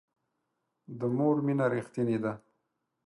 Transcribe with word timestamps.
د 0.99 1.01
مور 1.17 1.37
مینه 1.45 1.65
ریښتینې 1.73 2.17
ده 2.23 2.33